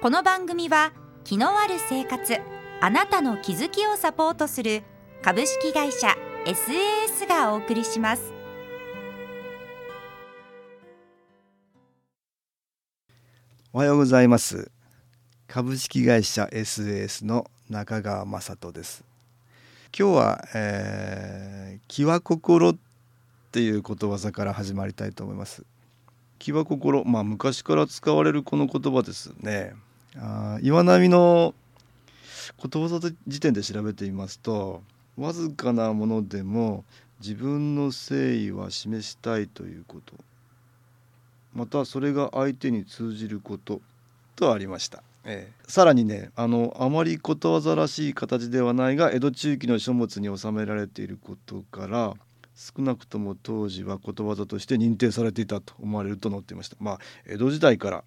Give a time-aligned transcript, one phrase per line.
[0.00, 0.92] この番組は
[1.24, 2.38] 気のある生活
[2.80, 4.84] あなたの気づきをサポートする
[5.22, 6.16] 株式会社
[6.46, 8.32] SAS がお送りします。
[13.72, 14.70] おはようございます。
[15.48, 19.02] 株式会社 SAS の中川雅人です。
[19.98, 22.76] 今日は、えー、気は心っ
[23.50, 25.64] ていうことわざから始まりたいと思います。
[26.38, 29.74] 気は心まあ昔から使われるこの言葉ですね。
[30.16, 31.54] あ岩波の
[32.56, 34.82] ことわざ辞典で調べてみますと
[35.16, 36.84] わずかなものでも
[37.20, 40.14] 自分の誠意は示したいということ
[41.54, 43.80] またそれが相手に通じること
[44.36, 52.14] とありました、ええ、さらにねあのあまりことわざらしい形ではないが江戸中期の書物に収められていることから
[52.54, 56.76] 少なくとも当時はことわざとして認定されていたと思われると載っていました。
[56.80, 58.04] まあ江戸時代から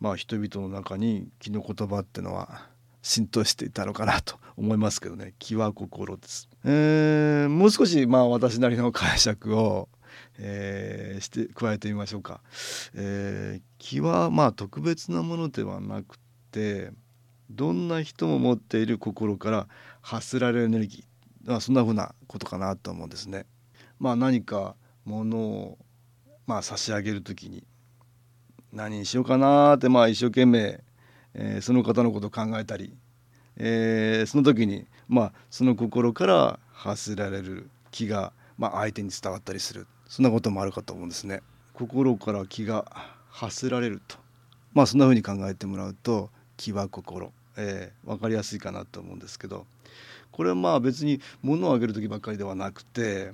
[0.00, 2.68] まあ人々の中に気の言葉ってのは
[3.02, 5.34] 浸透していたのかなと思いますけどね。
[5.38, 9.88] 気は心です、えー、もう少しまあ私なりの解釈を、
[10.38, 12.40] えー、して加えてみましょうか、
[12.94, 16.18] えー、気はまあ特別なものではなく
[16.50, 16.90] て
[17.50, 19.68] どんな人も持っている心から
[20.00, 23.46] 発せられるエネルギー、まあ、そんなふうなことかなと思うんですね。
[23.98, 25.78] まあ、何かものを、
[26.46, 27.64] まあ、差し上げる時に
[28.72, 30.80] 何にしようかなってまあ一生懸命、
[31.34, 32.94] えー、その方のことを考えたり、
[33.56, 39.86] えー、その時にまあその心から発せられる気が、まあ、相手に伝わったりする。
[40.08, 41.42] そんなこともあるかと思うんですね。
[41.74, 42.84] 心から気が
[43.28, 44.16] 発せられると。
[44.72, 49.66] まあそんな風に考えてもらうと気は心、えー、分かりやすいかなと思うんですけど。
[50.36, 53.32] これはまあ別に物をあげる時ばっかりではなくて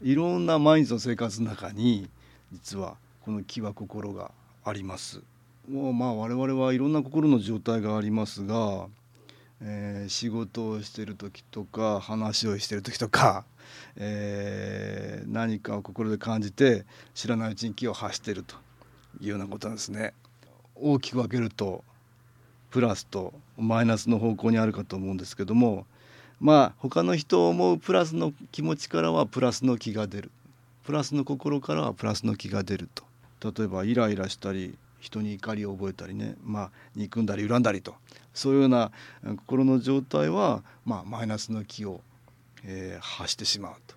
[0.00, 2.08] いろんな毎日の生活の中に
[2.52, 4.30] 実はこの気は心が
[4.68, 5.22] あります。
[5.68, 8.86] もうまあ我々はいろんな心の状態がありますが、
[9.60, 13.44] えー、仕事をしてる時とか話をしてる時とか、
[13.96, 18.56] えー、何かを心で感じて知らないうちに気を発してると
[19.20, 20.14] いうようなことなんですね。
[20.74, 21.84] 大きく分けると
[22.70, 25.86] プラスとマイナスの方向にあるかと思うんですけども
[26.40, 30.30] まあ他の人を思うプラスの気持ちからはプラスの気が出る
[30.84, 33.04] プラスの心からはプラスの気が出ると
[33.42, 37.94] 例えばイライラしたり人に怒りを覚えたりね、まあ、憎んだり恨んだりと
[38.34, 38.90] そういうような
[39.36, 42.00] 心の状態は、まあ、マイナスの気を、
[42.64, 43.96] えー、発してしまうと。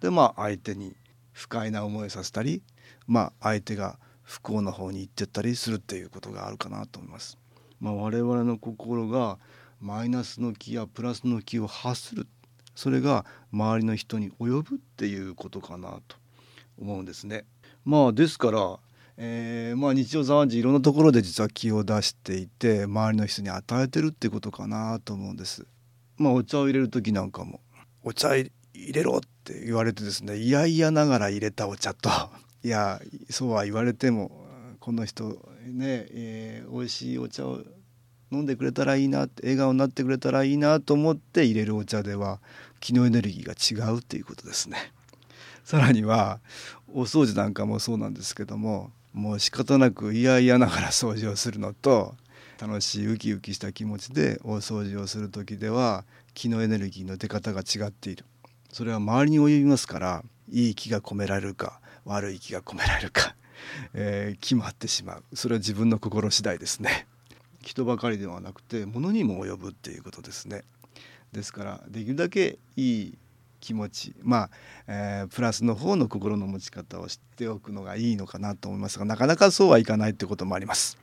[0.00, 0.94] でまあ相手に
[1.32, 2.62] 不快な思いをさせたり、
[3.06, 7.38] まあ、相手が不幸な方に行ってったりするっていうことがあるかなと思います。
[7.80, 9.38] まあ、我々の心が
[9.80, 12.26] マイナスの気やプラスの気を発する
[12.74, 16.16] それが周りの人に及ぶっていうことかなと
[16.80, 17.44] 思うんですね。
[17.88, 18.78] まあですから、
[19.16, 25.66] えー、まあ日常茶飯事いろんなところで実は気を出していて周りの人に与えてるってことかなと思うんです。
[26.18, 27.60] まあお茶を入れる時なんかも
[28.04, 32.10] お茶入れろって言われてですねいやいやながら入れたお茶と
[32.62, 33.00] いや
[33.30, 34.46] そうは言われても
[34.80, 37.64] この人ね、えー、美味しいお茶を
[38.30, 42.38] 飲んでくれたらいいな笑顔になってくれたらいいなと思って入れるお茶では
[42.80, 44.92] 気のエネルギーが違うっていうことですね。
[45.68, 46.40] さらには
[46.94, 52.14] お掃除なんかもそうなんですけどももう仕方なく嫌々ながら掃除をするのと
[52.58, 58.24] 楽しいウキウキした気持ちでお掃除をする時では気のエネルギーの出方が違っている。
[58.72, 63.36] それは周りに及びますからいい気が込められるか悪い気が込められるか、
[63.92, 65.36] えー、決まってしまう。
[65.36, 67.06] それは自分の心次第ですね。
[67.60, 70.64] 人ばかりではなくて物にも及ぶっていうことですね。
[71.32, 73.18] ですからできるだけいい
[73.60, 74.50] 気持ちまあ、
[74.86, 80.98] えー、プラスの方の心の持ち方を知っておくのがいいのかなと思いますがなかなかそうはいかないってこともあります。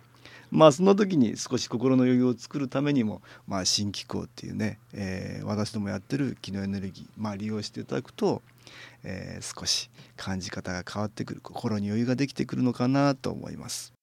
[0.52, 8.42] まあその時に少し心の余裕を作るためにも、まあ、新機構っていうね、えー、私どもやってる気のエネルギー、まあ、利用していただくと、
[9.04, 13.95] えー、少し感じ方が変わってくる心に余裕ができてくるのかなと思います。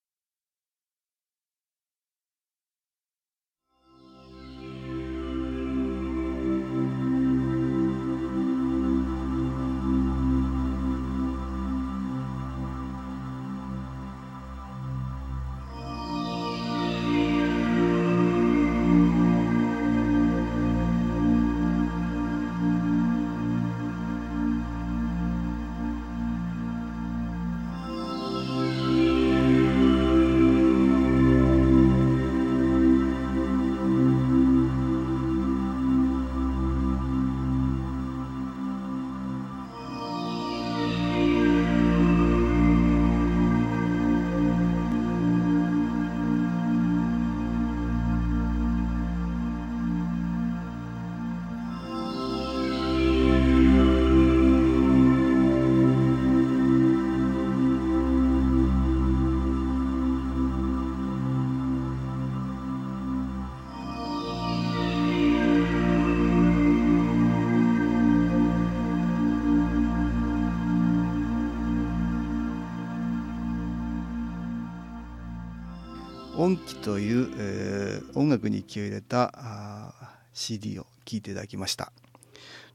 [76.53, 79.95] 音機という、えー、音楽に気を入れた
[80.35, 81.93] CD を聴いていただきました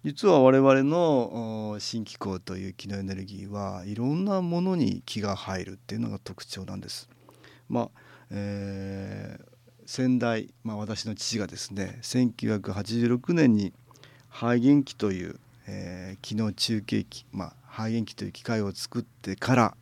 [0.03, 7.07] 実は我々の新機構という気のエネルギーはいろんなものに気が入るっていうのが特徴なんです。
[7.69, 7.89] まあ
[8.31, 9.45] えー、
[9.85, 13.73] 先代、まあ、私の父がですね1986年に
[14.29, 19.77] 肺元機という、えー、機能中継機、まあ、肺元機という機械を作ってから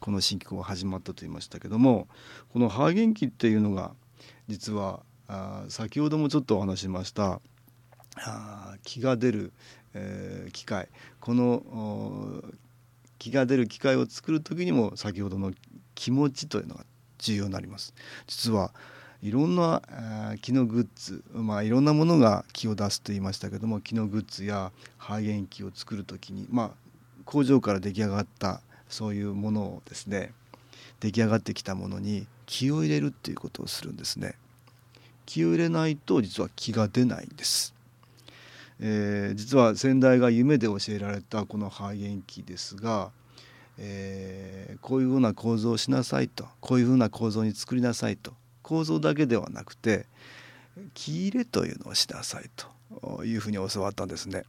[0.00, 2.08] この新機構が始まったと言いましたけども
[2.52, 3.92] この肺元機っていうのが
[4.48, 7.40] 実はあ先ほどもちょっとお話しました
[8.16, 9.52] あ気が出る、
[9.94, 10.88] えー、機械
[11.20, 12.42] この
[13.18, 15.52] 気が出る機械を作る時にも先ほどの
[15.94, 16.84] 気持ちというのが
[17.18, 17.94] 重要になります。
[18.26, 18.72] 実は
[19.22, 19.82] いろんな
[20.40, 26.70] 気のグッズ、まあ、いろんなものが気を出すと言いましたけども気のグッズや肺炎気を作る時に、まあ、
[27.26, 30.32] 工場から出来上がったそういうものをですね
[31.00, 34.34] 出来上がってきたものに気を入れるっていうことをするんですね。
[35.24, 37.72] 気を入れないと実は気が出ないんです。
[38.80, 43.10] えー、実は先代が夢で教えられたこの肺炎気ですが、
[43.78, 48.32] えー、こういうふうな構造をしなさいとこういうふうな構造に作りなさいと
[48.62, 50.06] 構造だけではなくて
[50.94, 54.44] 気入れというのをしなさいというふうに教わったんですね。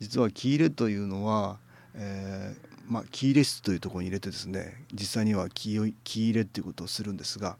[0.00, 1.58] 実は気入れというのは、
[1.94, 7.56] えー、まあ、気入れ室というところに入れてですね実際には気気入れっていうことをするんですが、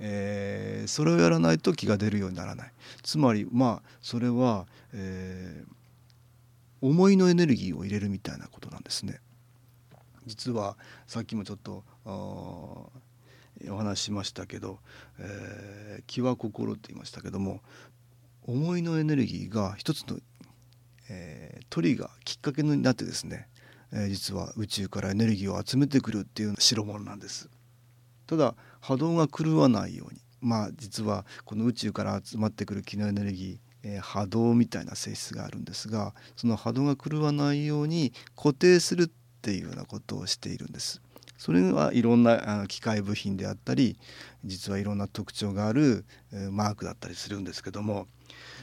[0.00, 2.72] えー、それをやらないと気が出るようにならない
[3.02, 9.20] つまりまあそれは、えー、思いのエネルギーを入れるみたいなことなんですね。
[10.26, 10.76] 実は
[11.06, 12.90] さっきもちょっとお
[13.76, 14.78] 話ししましたけど、
[15.18, 17.60] えー、気は心って言いましたけども
[18.46, 20.18] 思いのエネルギーが一つの、
[21.08, 23.48] えー、トリガーきっかけになってですね、
[23.94, 27.48] えー、実は宇宙からエネルギーを集めてくるっていう代物なんです。
[28.26, 39.10] ただ波動が狂わないようにまあ実はこの宇宙から集まってくる気のエネルギー、えー、波動みたいな性質があるんですがその波動が狂わないように固定するっ
[39.42, 41.00] ていうようなことをしているんです。
[41.36, 43.98] それはいろんな機械部品であったり
[44.44, 46.04] 実はいろんな特徴がある
[46.50, 48.06] マークだったりするんですけども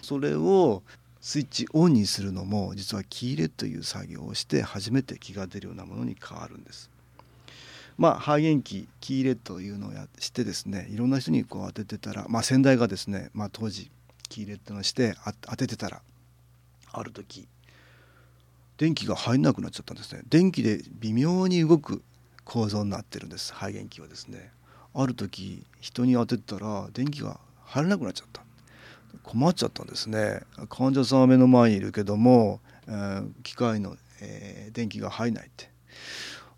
[0.02, 0.82] それを
[1.22, 6.90] スイッチオンにするのも実は気入れという作業をして初めて気が出るようなものに変わるんです。
[7.98, 13.92] まあ、肺元気気入れというのをやしてですねいろんな人にこう当ててたら、まあ、先代がですね、まあ、当時
[14.28, 16.02] 気入れってのをして当ててたら
[16.92, 17.48] ある時
[18.78, 20.24] 電気が入んなくなっちゃったんですね。
[20.28, 22.02] 電気で微妙に動く
[22.46, 24.52] 構造になってるんです肺元気はですね。
[24.96, 28.42] ある時人に当てたら電気が入らなくなっちゃった。
[29.24, 30.42] 困っちゃったんですね。
[30.70, 35.70] 患者さんは目の前にいるけども、えー、機械の、えー、電気が入んないって。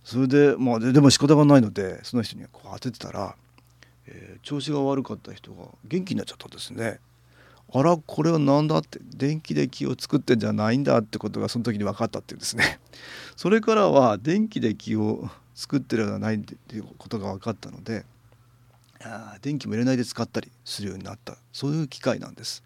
[0.03, 3.35] それでまあでも仕方がないのでその人にこう当ててたら、
[4.05, 6.99] えー、調子が悪かった人が元気になっちゃったんですね。
[7.75, 12.79] あらこれは何だって電気で気を作ってんじゃないんだってことがその時に分かったっていうんですね。
[13.35, 18.05] それからは電気で気を作ってるのではないっていうことが分かったので
[19.41, 21.37] 電気も入れないで使ったりするようになった。
[21.51, 22.63] そういう機械なんです。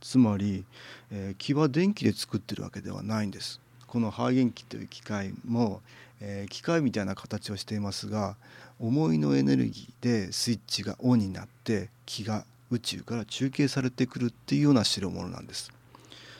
[0.00, 0.64] つまり、
[1.10, 3.60] えー、気は電気で作ってるわけではないんです。
[3.86, 5.82] このハーゲン機という機械も、
[6.20, 8.36] えー、機械みたいな形をしていますが
[8.80, 15.70] 思いのエネルギーでスイッチがオンになって気が宇宙から中継されてくるっていうような代物なんです。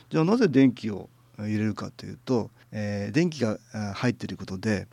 [0.09, 3.59] じゃあなぜ電気を入れるかというと、えー、電気が
[3.93, 4.87] 入っていることで、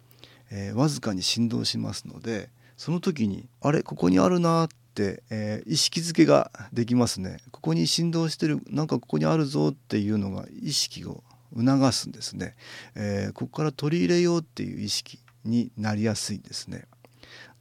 [0.50, 7.36] えー、わずかに振動しますのでその時にあれここにあるなって、えー、意識づけができますね。
[7.50, 11.22] ここに振動してるなんかここにあるぞっていうのが意識を
[11.54, 12.56] 促すんですね、
[12.94, 16.86] えー、ここから取り入れようっていう意識になりやすいんですね。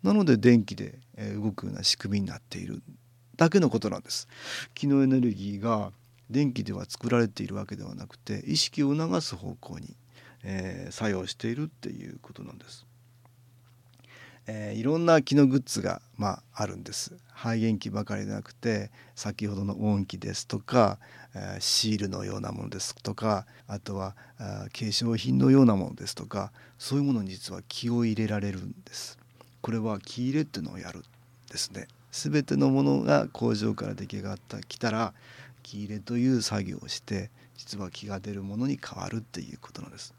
[0.03, 0.99] なので電気で
[1.35, 2.81] 動くような仕組みになっている
[3.35, 4.29] だけのことなんです。
[4.73, 5.91] 気のエネルギーが
[6.29, 9.97] 電気では作られているわけではなくて意識を促す方向に、
[10.43, 12.85] えー、作用しているっていうことなんです、
[14.51, 17.13] えー、いろんな気のグッズが、まあ、あるんです。
[17.35, 20.97] 肺元気ばかりでなくて先ほどの音気ですとか、
[21.35, 29.19] えー、シールのようなものですとかあとはあ化粧品のようなものですとかそういうものに実は気を入れられるんです。
[29.61, 31.03] これは気入れっていうのをやるん
[31.51, 31.87] ですね。
[32.11, 35.13] 全てのものが工場から出来上がったきたら
[35.61, 40.15] 気入れという作業をして実は気が出るものに変わるっていうことなんです。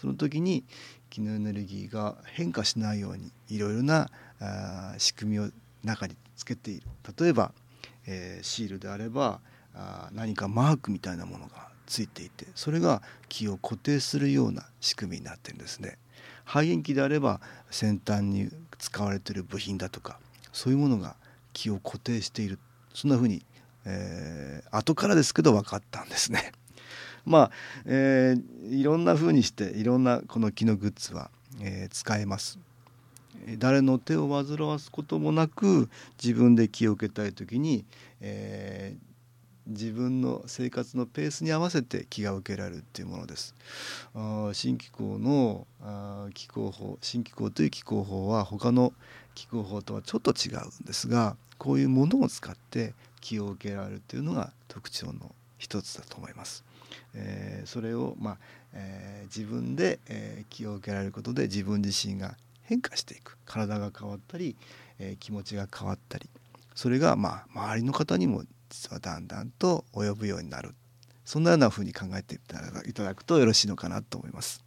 [0.00, 0.64] その時に
[1.10, 4.08] 気のエネルギーが変化しないようにいろいろな
[4.98, 5.50] 仕組みを
[5.84, 6.86] 中につけている
[7.18, 7.52] 例えば、
[8.06, 9.40] えー、シールであれば
[9.74, 15.98] あ何かマークみたいなものがついていてそれが気を固定するような仕組みになってるんですね。
[16.44, 17.40] 肺炎機であれば
[17.70, 20.18] 先端に使われている部品だとか
[20.52, 21.16] そういうものが
[21.52, 22.58] 気を固定している
[22.94, 23.44] そんなふうに、
[23.84, 26.52] えー、後からですけど分かったんですね。
[27.24, 27.50] まあ、
[27.84, 32.58] えー、いろんなふうにしていろんなこの木のグッズは、えー、使えます。
[33.58, 35.88] 誰の手を煩わすこともなく
[36.22, 37.84] 自分で気を受けたい時に、
[38.20, 39.10] えー、
[39.70, 43.54] 自分の生活のペースに合わせて気が受けられるっていうものです。
[44.14, 48.92] あ新機構のあ気候法新機構という気候法は他の
[49.34, 56.64] 気候法とはちょっと違うんですがこういうものを使って気を受けられるというのが特徴の一つだと思います。
[57.14, 58.38] えー、それを、まあ
[58.74, 63.36] えー、自分で、えー、気を受けられることで自分自身が変化していく。
[63.44, 64.56] 体が変わったり、
[64.98, 66.28] えー、気持ちが変わったり。
[66.74, 70.74] それが、まあ、周りの方にも実はだんだんと及ぶようになる。
[71.24, 72.38] そんなようなふうに考えてい
[72.92, 74.64] ただくとよろしいのかなと思います。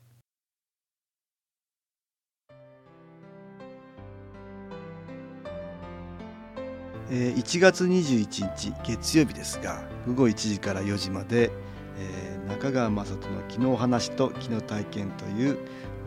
[7.10, 11.52] 1月21日月曜日ですが午後1時から4時まで、
[11.98, 15.58] えー、中川雅人の「昨日話と昨日体験」という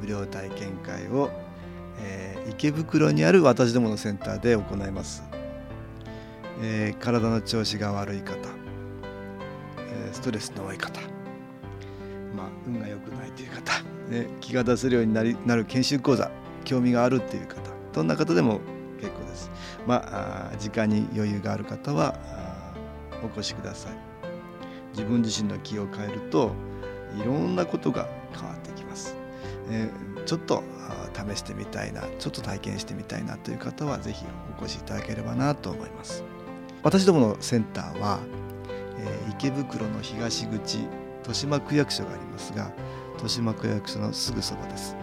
[0.01, 1.31] 無料体験会を、
[1.99, 5.23] えー、池袋にある私どものセンターで行います。
[6.63, 8.37] えー、体の調子が悪い方、
[9.79, 11.01] え、ストレスの多い方、
[12.35, 16.31] まあ、運が良くないという方、ね、気が出せるようになりなる研修講座
[16.65, 17.61] 興味があるっていう方
[17.93, 18.61] どんな方でも
[18.99, 19.51] 結構です。
[19.87, 22.15] まあ時間に余裕がある方は
[23.23, 24.16] お越しください。
[24.97, 26.53] 自分自身の気を変えると
[27.21, 29.15] いろんなことが変わってきます。
[29.69, 30.63] えー、ちょっと
[31.13, 34.25] 試してみたいなちょっと体験してみたいなという方は是非
[34.59, 36.25] お越しいただければなと思います。
[36.83, 38.21] 私どものセンターは、
[38.99, 40.79] えー、池袋の東口
[41.27, 42.71] 豊島区役所がありますが
[43.15, 44.97] 豊島区役所のすぐそばです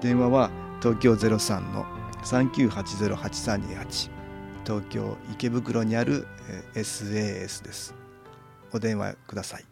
[0.00, 1.86] 電話は東京03の
[2.24, 4.10] 3980-8328
[4.64, 6.26] 東京池袋にある、
[6.74, 8.01] え、SAS です
[8.72, 9.64] お電話ください。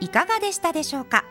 [0.00, 1.24] いかがでしたでしょうか？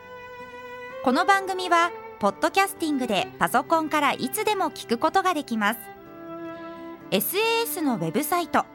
[1.04, 5.80] この番組はポッドキャスティングでパソコンからいつでも聞くことができます。
[7.10, 8.66] SAS のウェブサイト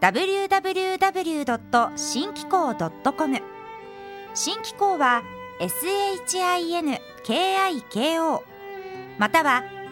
[0.00, 1.96] www.
[1.96, 3.40] 新機構 .com
[4.34, 5.22] 新機構は
[5.60, 7.00] SHINKIKO
[9.18, 9.64] または